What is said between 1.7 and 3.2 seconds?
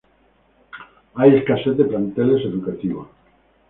de planteles educativos.